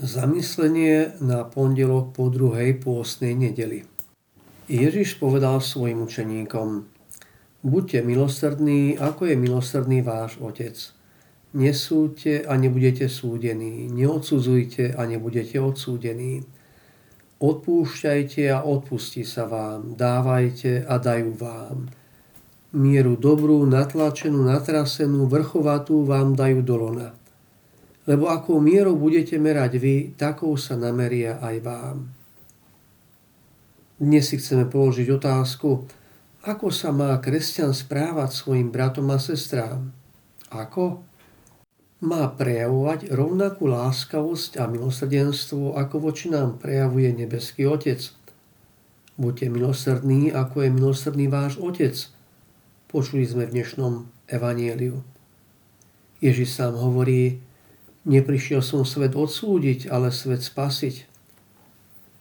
[0.00, 3.84] Zamyslenie na pondelok po druhej pôstnej nedeli.
[4.64, 6.88] Ježiš povedal svojim učeníkom,
[7.60, 10.72] buďte milosrdní, ako je milosrdný váš Otec.
[11.52, 16.48] Nesúďte a nebudete súdení, neodsudzujte a nebudete odsúdení.
[17.36, 21.92] Odpúšťajte a odpustí sa vám, dávajte a dajú vám.
[22.72, 27.19] Mieru dobrú, natlačenú, natrasenú, vrchovatú vám dajú do lona
[28.08, 31.98] lebo akou mierou budete merať vy, takou sa nameria aj vám.
[34.00, 35.84] Dnes si chceme položiť otázku,
[36.40, 39.92] ako sa má kresťan správať svojim bratom a sestrám.
[40.48, 41.04] Ako?
[42.00, 48.00] Má prejavovať rovnakú láskavosť a milosrdenstvo, ako voči nám prejavuje nebeský Otec.
[49.20, 51.92] Buďte milosrdní, ako je milosrdný váš Otec.
[52.88, 55.04] Počuli sme v dnešnom evanieliu.
[56.24, 57.44] Ježiš sám hovorí,
[58.08, 61.04] Neprišiel som svet odsúdiť, ale svet spasiť.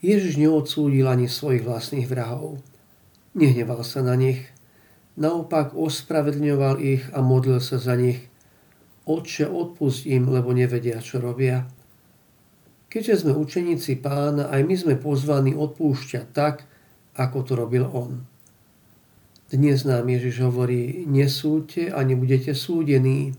[0.00, 2.60] Ježiš neodsúdil ani svojich vlastných vrahov.
[3.36, 4.40] Nehneval sa na nich,
[5.20, 8.24] naopak ospravedlňoval ich a modlil sa za nich.
[9.04, 11.68] Otče, odpust im, lebo nevedia, čo robia.
[12.88, 16.64] Keďže sme učeníci pána, aj my sme pozvaní odpúšťať tak,
[17.16, 18.24] ako to robil on.
[19.46, 23.36] Dnes nám Ježiš hovorí, nesúďte a nebudete súdení,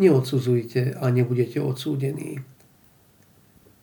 [0.00, 2.40] neodsudzujte a nebudete odsúdení.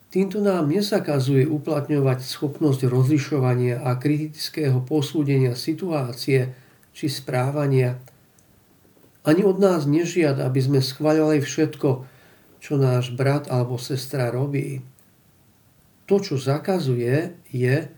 [0.08, 6.58] Týmto nám nezakazuje uplatňovať schopnosť rozlišovania a kritického posúdenia situácie
[6.96, 8.02] či správania.
[9.28, 11.90] Ani od nás nežiada, aby sme schváľovali všetko,
[12.58, 14.82] čo náš brat alebo sestra robí.
[16.08, 17.92] To, čo zakazuje, je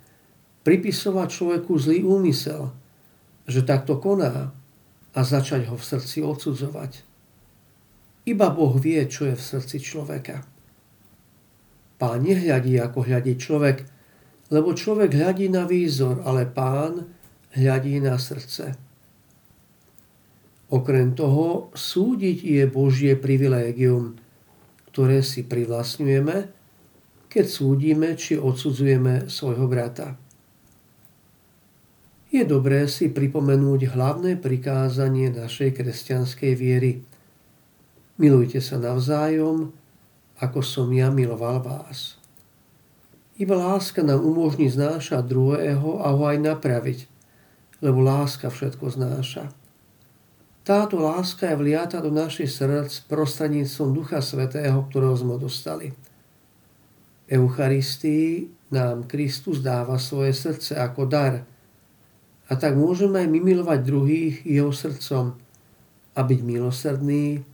[0.66, 2.74] pripisovať človeku zlý úmysel,
[3.46, 4.50] že takto koná
[5.14, 7.09] a začať ho v srdci odsudzovať.
[8.30, 10.46] Iba Boh vie, čo je v srdci človeka.
[11.98, 13.90] Pán nehľadí, ako hľadí človek,
[14.54, 17.10] lebo človek hľadí na výzor, ale pán
[17.58, 18.78] hľadí na srdce.
[20.70, 24.22] Okrem toho, súdiť je Božie privilégium,
[24.94, 26.38] ktoré si privlastňujeme,
[27.34, 30.14] keď súdime či odsudzujeme svojho brata.
[32.30, 36.94] Je dobré si pripomenúť hlavné prikázanie našej kresťanskej viery–
[38.20, 39.72] Milujte sa navzájom,
[40.44, 42.20] ako som ja miloval vás.
[43.40, 47.08] Iba láska nám umožní znášať druhého a ho aj napraviť,
[47.80, 49.48] lebo láska všetko znáša.
[50.68, 55.96] Táto láska je vliata do našich srdc prostredníctvom Ducha Svetého, ktorého sme dostali.
[57.24, 61.48] V Eucharistii nám Kristus dáva svoje srdce ako dar
[62.52, 65.40] a tak môžeme aj my milovať druhých jeho srdcom
[66.12, 67.48] a byť milosrdný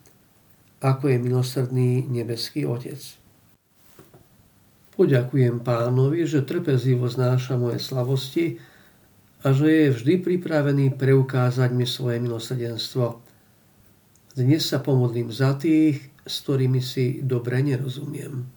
[0.86, 3.02] ako je milosrdný nebeský Otec.
[4.94, 8.62] Poďakujem pánovi, že trpezlivo znáša moje slavosti
[9.42, 13.20] a že je vždy pripravený preukázať mi svoje milosrdenstvo.
[14.38, 18.55] Dnes sa pomodlím za tých, s ktorými si dobre nerozumiem.